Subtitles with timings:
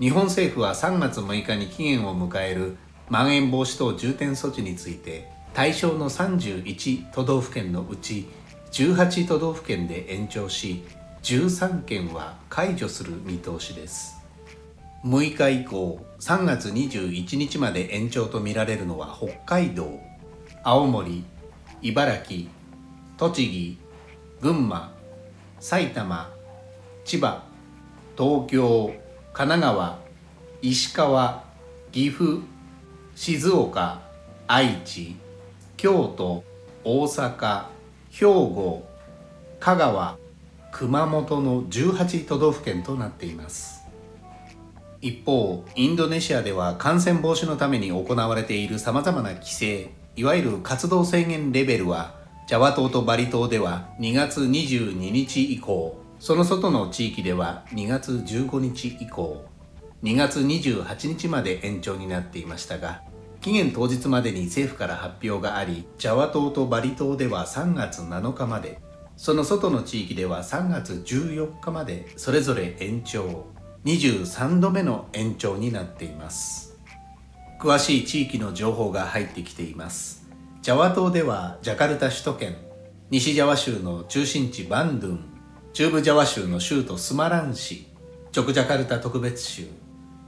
[0.00, 2.76] 日本政府は3月6日に期限を迎える
[3.08, 8.28] まん延防止等重点措置について対象の31都道府県のうち
[8.70, 10.84] 18都道府県で延長し
[11.24, 14.18] 13県は解除する見通しです。
[15.04, 19.98] 6日以降3月21日まで延長とみられるのは北海道
[20.62, 21.24] 青森
[21.82, 22.48] 茨城
[23.16, 23.78] 栃木
[24.40, 24.92] 群馬
[25.58, 26.30] 埼玉
[27.04, 27.42] 千葉
[28.16, 28.92] 東京
[29.32, 29.98] 神奈川
[30.62, 31.44] 石川
[31.92, 32.40] 岐阜
[33.14, 34.00] 静岡
[34.46, 35.16] 愛知
[35.76, 36.44] 京都
[36.84, 37.66] 大阪
[38.10, 38.84] 兵庫
[39.60, 40.16] 香川
[40.72, 43.82] 熊本の18都道府県となっています。
[45.00, 52.14] 一方インドネシアでは感染防止のために行われているさまざまな規制いわゆる活動制限レベルは
[52.48, 56.07] ジャワ島とバリ島では2月22日以降。
[56.18, 59.44] その外の地域では2月15日以降
[60.02, 63.02] 2月28日まで延長になっていましたが
[63.40, 68.80] 期限当日までに政府から発表がありジャワ島とバリ島では3月7日まで
[69.16, 73.46] その外の地域では3月14日までそれぞれ延長
[73.84, 76.78] 23度目の延長になっています。
[77.60, 80.28] 詳しい地域の情報が入ってきています。
[80.62, 82.56] ジャワ島ではジャカルタ首都圏
[83.10, 85.37] 西ジャワ州の中心地バンドゥン
[85.78, 87.86] 中部ジャワ州の州都スマラン市。
[88.32, 89.68] ジョクジャカルタ特別州。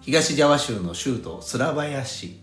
[0.00, 2.38] 東ジャワ州の州都スラバヤ市。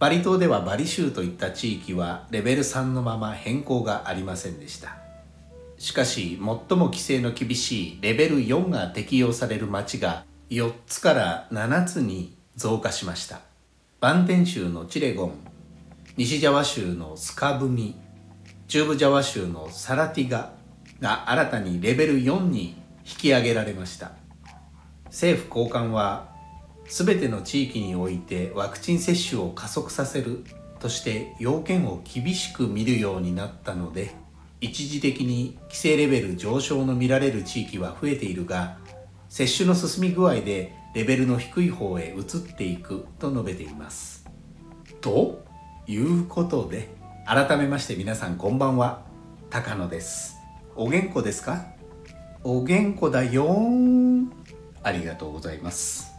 [0.00, 4.96] バリ島ではバリ州といった地域はレベル3のまま変更がありませんでした。
[5.78, 13.42] しかし最も規制の厳しいレベル4が適用される町が4つから7つに増加しました。
[14.00, 15.34] バンテン州のチレゴン。
[16.16, 17.94] 西ジャワ州のスカブミ。
[18.66, 20.58] 中部ジャワ州のサラティガ。
[21.00, 24.12] が新たにレベル4に引き上げられました。
[25.06, 26.28] 政府高官は
[26.86, 30.44] 全ての地域においてワクチン接種を加速させる
[30.78, 34.12] として要件を厳しく見るようになったので
[34.60, 38.78] 一時的に規制レベル上昇の見られる地域は増えているが
[39.28, 44.26] 接種の進み具合でレベルの低い方へ移っていくと述べています。
[45.00, 45.44] と
[45.86, 46.88] いうことで
[47.26, 49.02] 改めまして皆さんこんばんは
[49.50, 50.39] 高野です。
[50.82, 51.66] お元気ですか？
[52.42, 53.54] お元気だよ
[54.82, 56.10] ありがとうございます。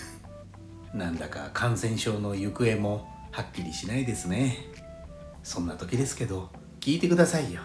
[0.92, 4.58] なんだか感染症の行方もはっきりしないですね。
[5.42, 6.50] そんな時ですけど
[6.80, 7.62] 聞いてくださいよ。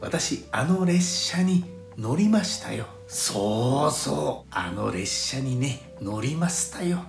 [0.00, 1.64] 私あの列車に
[1.98, 2.86] 乗りましたよ。
[3.08, 4.48] そうそう。
[4.52, 7.00] あの列車にね乗りましたよ。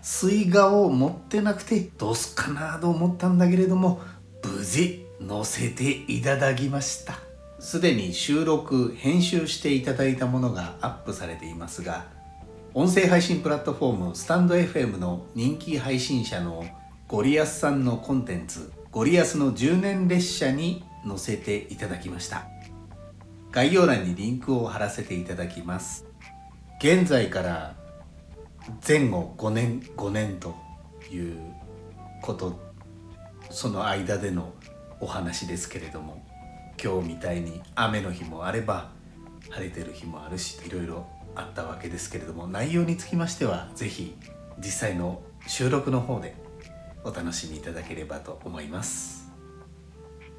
[0.00, 4.00] Suica を持ってなくてどうすかなと思ったんだけれども
[4.42, 7.25] 無事乗せていただきました。
[7.58, 12.04] すでに収録編集していただいたものがアップされていますが
[12.74, 16.66] 音声配信プラットフォームスタンド FM の人気配信者の
[17.08, 22.46] ゴリアスさんのコンテンツゴリアスの10年列車に載せていただきました。
[23.52, 26.06] 概要欄にリンクを貼らせていただきます。
[26.80, 27.74] 現在から
[28.88, 30.54] 前後5年5年と
[31.10, 31.36] いう
[32.22, 32.58] こと
[33.50, 34.54] その間での
[35.00, 36.24] お話ですけれども。
[36.82, 38.90] 今日みたいに雨の日もあれば
[39.50, 44.14] 晴れてる日もあるしいろいろあったわけですけれども内容につきましては是非
[44.58, 46.34] 実際の収録の方で
[47.04, 49.26] お楽しみいただければと思います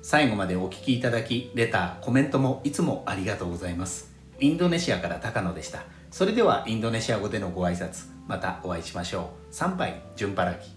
[0.10, 4.16] 最後までお聴きいただき、レター、コメントもいつもありがとうございます。
[4.40, 5.84] インドネシアから高野でした。
[6.12, 9.54] それではインドネシア語でのご挨拶、またお会いしましょう。
[9.54, 10.77] 参拝、順払き。